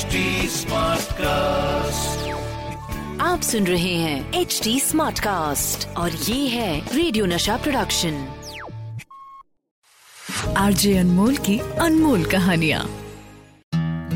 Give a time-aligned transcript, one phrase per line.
[0.00, 2.28] HD Smartcast.
[3.20, 8.28] आप सुन रहे हैं एच डी स्मार्ट कास्ट और ये है रेडियो नशा प्रोडक्शन
[10.56, 12.84] आरजे अनमोल की अनमोल कहानियाँ।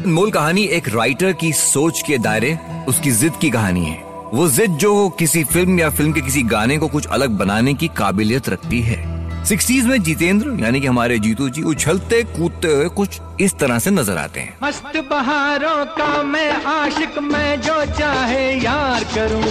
[0.06, 2.58] मूल कहानी एक राइटर की सोच के दायरे
[2.88, 4.02] उसकी जिद की कहानी है।
[4.34, 7.88] वो जिद जो किसी फ़िल्म या फ़िल्म के किसी गाने को कुछ अलग बनाने की
[7.88, 9.14] काबिलियत रखती है।
[9.44, 12.22] सिक्सटीज में जितेंद्र यानी कि हमारे जीतू जी उछलते
[12.64, 17.60] कूदते हुए कुछ इस तरह से नज़र आते हैं। मस्त बहारों का मैं आशिक मैं
[17.60, 19.42] जो चाहे यार करूँ।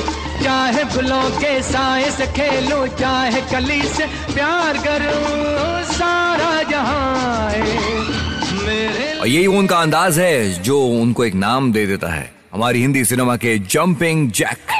[0.43, 7.61] चाहे फूलों के साए से खेलूं चाहे कली से प्यार करूँ। सारा जहाँ है
[9.19, 13.35] और यही उनका अंदाज है जो उनको एक नाम दे देता है। हमारी हिंदी सिनेमा
[13.37, 14.71] के जंपिंग जैक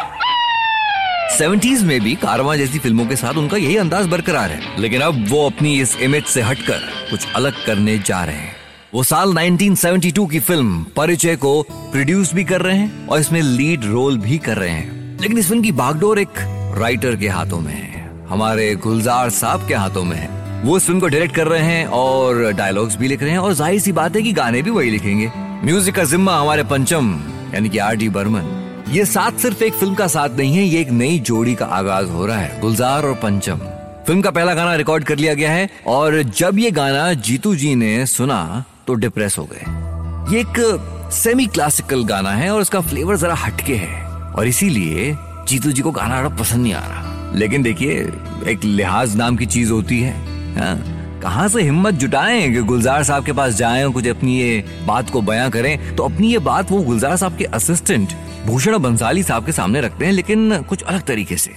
[1.34, 5.26] सेवेंटीज में भी कारवां जैसी फ़िल्मों के साथ उनका यही अंदाज बरकरार है। लेकिन अब
[5.30, 6.80] वो अपनी इस इमेज से हटकर
[7.10, 8.56] कुछ अलग करने जा रहे हैं।
[8.94, 13.86] वो साल 1972 की फ़िल्म परिचय को प्रोड्यूस भी कर रहे हैं और इसमें लीड
[13.86, 16.40] रोल भी कर रहे हैं। लेकिन इस फ़िल्म की बागडोर एक
[16.78, 20.30] राइटर के हाथों में है। हमारे गुलजार साहब के हाथों में है।
[20.64, 23.54] वो इस फ़िल्म को डायरेक्ट कर रहे हैं और डायलॉग्स भी लिख रहे हैं और
[23.54, 25.32] ज़ाहिर सी बात है कि गाने भी वही लिखेंगे।
[25.66, 27.20] म्यूज़िक का जिम्मा हमारे पंचम,
[27.54, 28.53] यानी कि आर डी बर्मन
[28.94, 32.10] ये साथ सिर्फ़ एक फ़िल्म का साथ नहीं है ये एक नई जोड़ी का आगाज़
[32.10, 33.60] हो रहा है गुलजार और पंचम।
[34.08, 37.74] फ़िल्म का पहला गाना रिकॉर्ड कर लिया गया है और जब ये गाना जीतू जी
[37.76, 43.18] ने सुना तो डिप्रेस हो गए। ये एक सेमी क्लासिकल गाना है और इसका फ्लेवर
[43.18, 45.12] जरा हटके है और इसीलिए
[45.48, 48.00] जीतू जी को गाना पसंद नहीं आ रहा। लेकिन देखिए
[48.48, 50.14] एक लिहाज नाम की चीज़ होती है
[50.58, 50.93] हाँ,
[51.24, 55.10] कहाँ से हिम्मत जुटाएँ कि गुलजार साहब के पास जाएँ और कुछ अपनी ये बात
[55.10, 55.96] को बयां करें?
[55.96, 58.10] तो अपनी ये बात वो गुलजार साहब के असिस्टेंट
[58.46, 61.52] भूषण बंसाली साहब के सामने रखते हैं लेकिन कुछ अलग तरीके से।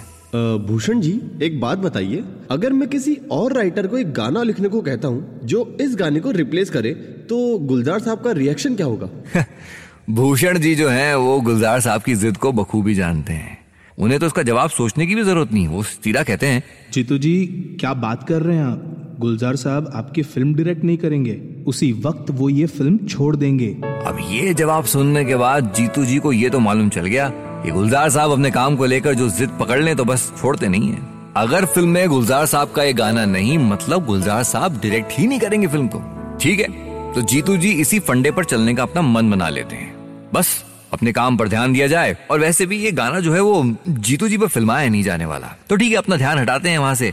[0.68, 1.10] भूषण जी
[1.42, 5.40] एक बात बताइए। अगर मैं किसी और राइटर को एक गाना लिखने को कहता हूँ
[5.44, 6.92] जो इस गाने को रिप्लेस करे
[7.30, 9.44] तो गुलजार साहब का रिएक्शन क्या होगा?
[10.10, 13.58] भूषण जी जो हैं वो गुलजार साहब की जिद को बखूबी जानते हैं।
[13.98, 16.62] उन्हें तो उसका जवाब सोचने की भी ज़रूरत नहीं वो सीधा कहते हैं
[16.92, 17.34] जीतू जी
[17.80, 18.92] क्या बात कर रहे हैं आप?
[19.20, 23.68] गुलजार साहब आपकी फ़िल्म डायरेक्ट नहीं करेंगे। उसी वक्त वो ये फ़िल्म छोड़ देंगे।
[24.06, 27.28] अब ये जवाब सुनने के बाद जीतू जी को ये तो मालूम चल गया
[27.62, 30.90] कि गुलजार साहब अपने काम को लेकर जो जिद पकड़ लें तो बस छोड़ते नहीं
[30.90, 31.00] है।
[31.36, 35.40] अगर फ़िल्म में गुलजार साहब का ये गाना नहीं मतलब गुलजार साहब डायरेक्ट ही नहीं
[35.40, 36.02] करेंगे फ़िल्म को।
[36.40, 36.68] ठीक है
[37.14, 39.94] तो जीतू जी इसी फंडे पर चलने का अपना मन बना लेते हैं।
[40.34, 43.62] बस, अपने काम पर ध्यान दिया जाए और वैसे भी ये गाना जो है वो
[43.88, 46.94] जीतू जी पर फिल्माया नहीं जाने वाला। तो ठीक है, अपना ध्यान हटाते हैं वहाँ
[46.94, 47.12] से।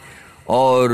[0.49, 0.91] और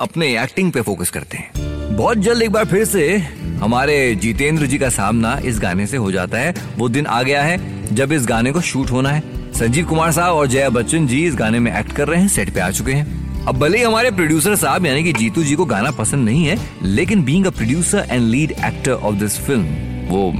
[0.00, 3.16] अपने एक्टिंग पे फोकस करते हैं। बहुत जल्द एक बार फिर से
[3.62, 7.42] हमारे जितेंद्र जी का सामना इस गाने से हो जाता है। वो दिन आ गया
[7.42, 11.24] है जब इस गाने को शूट होना है। संजीव कुमार साहब और जया बच्चन जी
[11.26, 13.84] इस गाने में एक्ट कर रहे हैं सेट पे आ चुके हैं। अब भले ही
[13.84, 17.50] हमारे प्रोड्यूसर साहब यानी कि जीतू जी को गाना पसंद नहीं है, लेकिन being a
[17.50, 20.32] producer and lead actor of this film वो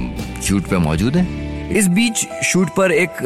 [0.43, 3.23] शूट पे मौजूद है। इस बीच शूट पर एक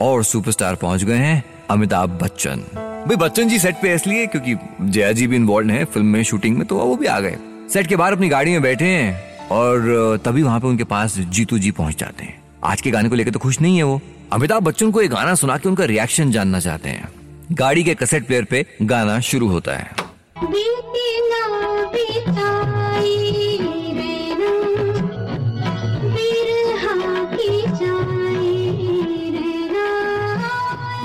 [0.00, 2.64] और सुपरस्टार पहुँच गए हैं, अमिताभ बच्चन।
[3.00, 6.56] भाई, बच्चन जी सेट पे इसलिए क्योंकि जया जी भी इन्वॉल्व है फ़िल्म में शूटिंग
[6.56, 7.36] में तो वो भी आ गए।
[7.72, 11.58] सेट के बाहर अपनी गाड़ी में बैठे हैं और तभी वहाँ पे उनके पास जीतू
[11.58, 14.00] जी पहुँच जाते हैं। आज के गाने को लेकर तो खुश नहीं है वो।
[14.32, 17.08] अमिताभ बच्चन को एक गाना सुना के उनका रिएक्शन जानना चाहते हैं।
[17.52, 19.90] गाड़ी के कसेट प्लेयर पे गाना शुरू होता है।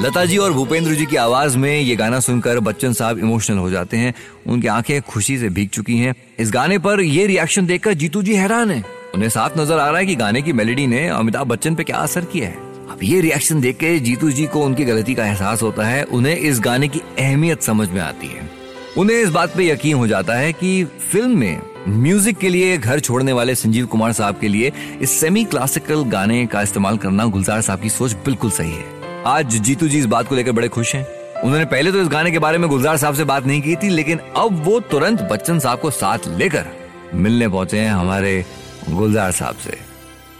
[0.06, 3.70] लता जी और भूपेंद्र जी की आवाज़ में ये गाना सुनकर बच्चन साहब इमोशनल हो
[3.70, 4.14] जाते हैं।
[4.48, 8.36] उनकी आँखें खुशी से भीग चुकी हैं। इस गाने पर ये रिएक्शन देखकर जीतू जी
[8.36, 8.84] हैरान हैं।
[9.16, 11.98] उन्हें साफ़ नज़र आ रहा है कि गाने की मेलेडी ने अमिताभ बच्चन पे क्या
[11.98, 12.56] असर किया है।
[12.90, 16.36] अब ये रिएक्शन देख के जीतू जी को उनकी गलती का एहसास होता है। उन्हें
[16.36, 18.50] इस गाने की अहमियत समझ में आती है।
[18.98, 23.00] उन्हें इस बात पे यकीन हो जाता है कि फ़िल्म में म्यूज़िक के लिए घर
[23.00, 27.62] छोड़ने वाले संजीव कुमार साहब के लिए इस सेमी क्लासिकल गाने का इस्तेमाल करना गुलजार
[27.62, 30.94] साहब की सोच बिल्कुल सही है। आज जीतू जी इस बात को लेकर बड़े खुश
[30.96, 31.06] हैं।
[31.44, 33.90] उन्होंने पहले तो इस गाने के बारे में गुलजार साहब से बात नहीं की थी,
[33.90, 36.66] लेकिन अब वो तुरंत बच्चन साहब को साथ लेकर
[37.14, 38.44] मिलने पहुँचे हैं हमारे
[38.90, 39.78] गुलजार साहब से।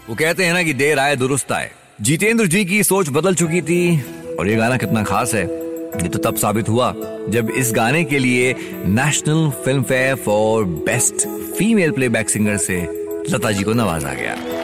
[0.08, 1.70] वो कहते हैं ना कि देर आए, दुरुस्त आए।
[2.00, 4.00] जितेंद्र जी की सोच बदल चुकी थी,
[4.38, 6.94] और ये गाना कितना खास है। ये तो तब साबित हुआ
[7.28, 8.54] जब इस गाने के लिए
[8.86, 9.50] national
[9.82, 11.26] Filmfare for best
[11.58, 12.82] female playback singer से
[13.30, 14.55] लता जी को नवाजा गया।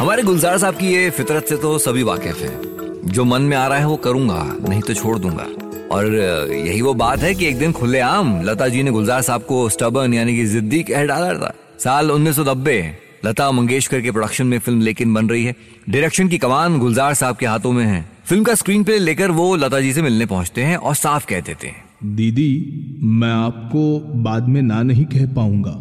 [0.00, 3.66] हमारे गुलजार साहब की ये फितरत से तो सभी वाकिफ हैं। जो मन में आ
[3.68, 5.44] रहा है वो करूँगा, नहीं तो छोड़ दूँगा।
[5.88, 6.14] और
[6.52, 10.14] यही वो बात है कि एक दिन खुलेआम लता जी ने गुलजार साहब को स्टबन
[10.14, 12.38] यानी कि जिद्दी कह डाला था। साल उन्नीस
[13.24, 15.54] लता मंगेशकर के प्रोडक्शन में फ़िल्म लेकिन बन रही है।
[15.90, 19.56] डायरेक्शन की कमान गुलजार साहब के हाथों में है। फ़िल्म का स्क्रीन प्ले लेकर वो
[19.56, 21.84] लता जी से मिलने पहुँचते हैं और साफ़ कह देते हैं।
[22.16, 25.72] दीदी, मैं आपको बाद में ना नहीं कह पाऊँगा।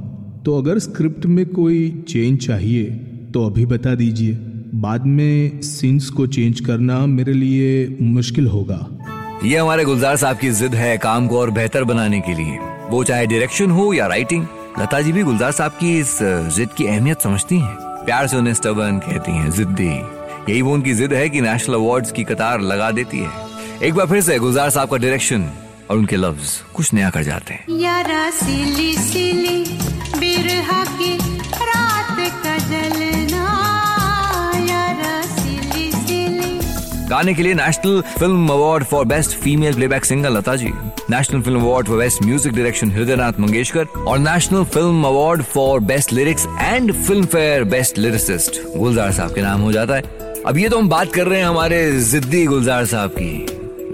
[0.46, 4.34] तो अगर स्क्रिप्ट में कोई चेंज चाहिए तो अभी बता दीजिए।
[4.76, 8.80] बाद में सीन्स को चेंज करना मेरे लिए मुश्किल होगा।
[9.46, 12.58] ये हमारे गुलजार साहब की जिद है काम को और बेहतर बनाने के लिए।
[12.90, 14.46] वो चाहे डायरेक्शन हो या राइटिंग
[14.80, 16.18] लता जी भी गुलजार साहब की इस
[16.56, 19.90] जिद की अहमियत समझती हैं। प्यार से उन्हें स्टबन कहती हैं जिद्दी।
[20.50, 23.32] यही वो उनकी जिद है कि नेशनल अवार्ड्स की कतार लगा देती है।
[23.84, 25.50] एक बार फिर से गुलजार साहब का डायरेक्शन
[25.90, 29.64] और उनके लफ्ज कुछ नया कर जाते हैं। यारा सिली सिली
[30.20, 30.84] बिरहा
[37.20, 40.68] गाने के लिए national film award for best female playback singer Lata ji.
[41.12, 46.14] National film award for best music direction Hridaynath Mangeshkar और national film award for best
[46.14, 46.94] lyrics and
[47.26, 50.02] Filmfare best lyricist Gulzar साहब के नाम हो जाता है।
[50.48, 53.46] अब ये तो हम बात कर रहे हैं हमारे जिद्दी गुलजार साहब की।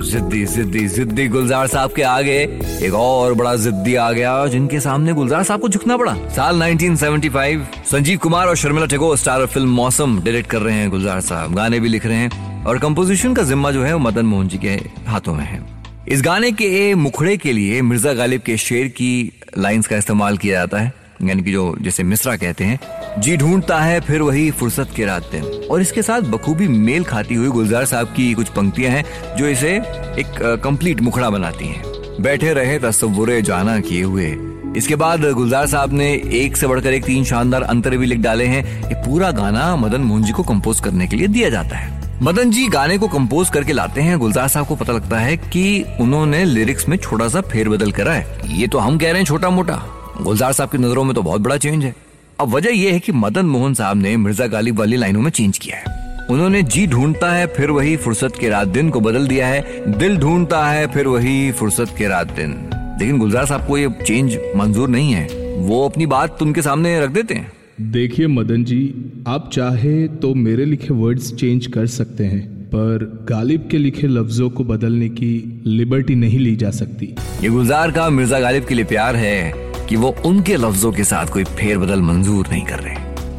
[0.04, 2.40] जिद्दी जिद्दी जिद्दी गुलजार साहब के आगे
[2.86, 7.66] एक और बड़ा जिद्दी आ गया जिनके सामने गुलजार साहब को झुकना पड़ा। साल 1975
[7.92, 11.80] संजीव कुमार और Sharmila Tagore star film Mausam, direct कर रहे हैं गुलजार साहब। गाने
[11.80, 14.70] भी लिख रहे हैं। और कंपोजिशन का जिम्मा जो है वो मदन मोहन जी के
[15.08, 15.60] हाथों में है।
[16.08, 20.60] इस गाने के मुखड़े के लिए मिर्ज़ा गालिब के शेर की लाइंस का इस्तेमाल किया
[20.60, 20.92] जाता है,
[21.22, 22.80] यानी कि जो जैसे मिश्रा कहते हैं,
[23.20, 27.36] जी ढूंढता है फिर वही फुर्सत के रात दिन और इसके साथ बखूबी मेल खाती
[27.36, 29.06] हुई गुलजार साहब की कुछ पंक्तियाँ हैं,
[29.38, 29.76] जो इसे
[30.20, 34.36] एक कंप्लीट मुखड़ा बनाती हैं। बैठे रहे तस्वुरे जाना किए हुए।
[34.78, 38.46] इसके बाद गुलजार साहब ने एक से बढ़कर एक तीन शानदार अंतर भी लिख डाले
[38.46, 42.04] हैं ये पूरा गाना मदन मोहन जी को कंपोज करने के लिए दिया जाता है।
[42.22, 45.86] मदन जी गाने को कंपोज करके लाते हैं। गुलजार साहब को पता लगता है कि
[46.02, 49.50] उन्होंने लिरिक्स में छोटा सा फेरबदल करा है। ये तो हम कह रहे हैं छोटा
[49.50, 49.76] मोटा
[50.22, 51.96] गुलजार साहब की नज़रों में तो बहुत बड़ा चेंज है।
[52.40, 55.58] अब वजह यह है कि मदन मोहन साहब ने मिर्ज़ा गालिब वाली लाइनों में चेंज
[55.58, 59.48] किया है। उन्होंने जी ढूंढता है, फिर वही फुर्सत के रात दिन को बदल दिया
[59.48, 62.56] है। दिल ढूंढता है, फिर वही फुर्सत के रात दिन।
[63.00, 65.28] लेकिन गुलजार साहब को ये चेंज मंजूर नहीं है।
[65.58, 67.52] वो अपनी बात उनके सामने रख देते हैं।
[67.82, 73.68] देखिए मदन जी, आप चाहे तो मेरे लिखे वर्ड्स चेंज कर सकते हैं, पर गालिब
[73.72, 77.06] के लिखे लफ्जों को बदलने की लिबर्टी नहीं ली जा सकती।
[77.42, 79.54] ये गुलजार का मिर्ज़ा गालिब के लिए प्यार है
[79.90, 82.96] कि वो उनके लफ्जों के साथ कोई फेरबदल मंजूर नहीं कर रहे।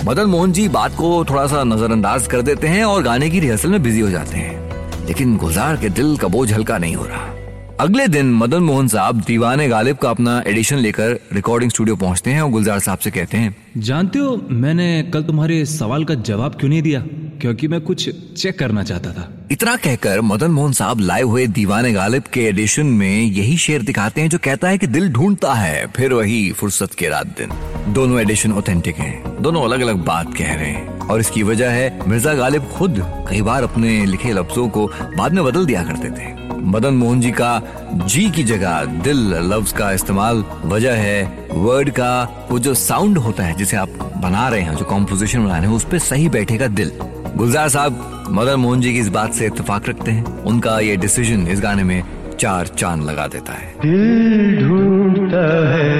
[0.06, 3.70] मदन मोहन जी बात को थोड़ा सा नजरअंदाज कर देते हैं और गाने की रिहर्सल
[3.70, 7.35] में बिज़ी हो जाते हैं। लेकिन गुलजार के दिल का बोझ हल्का नहीं हो रहा।
[7.80, 12.42] अगले दिन मदन मोहन साहब दीवाने गालिब का अपना एडिशन लेकर रिकॉर्डिंग स्टूडियो पहुँचते हैं
[12.42, 16.70] और गुलजार साहब से कहते हैं जानते हो मैंने कल तुम्हारे सवाल का जवाब क्यों
[16.70, 17.00] नहीं दिया?
[17.40, 21.92] क्योंकि मैं कुछ चेक करना चाहता था। इतना कहकर मदन मोहन साहब लाए हुए दीवाने
[21.92, 25.86] गालिब के एडिशन में यही शेर दिखाते हैं जो कहता है कि दिल ढूंढता है
[25.86, 30.54] फिर वही फुर्सत के रात दिन। दोनों एडिशन ऑथेंटिक हैं दोनों अलग अलग बात कह
[30.54, 34.86] रहे हैं। और इसकी वजह है, मिर्ज़ा गालिब खुद कई बार अपने लिखे लफ्जों को
[35.16, 36.34] बाद में बदल दिया करते थे।
[36.66, 37.60] मदन मोहन जी का
[38.06, 39.18] जी की जगह दिल
[39.52, 43.88] लफ्ज का इस्तेमाल वजह है वर्ड का वो जो साउंड होता है जिसे आप
[44.22, 46.90] बना रहे हैं, जो कॉम्पोजिशन बना रहे हैं, उस पर सही बैठेगा दिल।
[47.36, 51.46] गुलजार साहब, मदन मोहन जी की इस बात से इतफाक रखते हैं। उनका ये डिसीज़न
[51.48, 52.02] इस गाने में
[52.38, 55.90] चार चाँद लगा देता है। दिल ढूंढता है,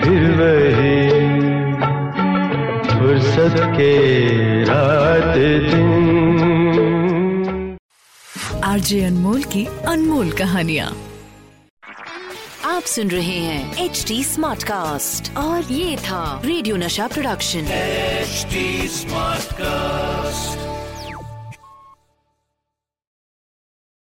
[0.00, 1.25] फिर वही
[3.06, 3.92] फुर्सत के
[4.64, 5.86] रात दिन
[8.64, 10.86] आरजे अनमोल की अनमोल कहानिया।
[12.64, 18.46] आप सुन रहे हैं एच डी स्मार्ट कास्ट और ये था रेडियो नशा प्रोडक्शन। H
[18.90, 20.65] smart Smartcast.